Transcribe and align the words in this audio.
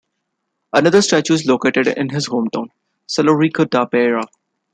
Another 0.73 0.99
statue 1.03 1.33
is 1.35 1.45
located 1.45 1.87
in 1.89 2.09
his 2.09 2.27
hometown, 2.27 2.69
Celorico 3.07 3.69
da 3.69 3.85
Beira. 3.85 4.23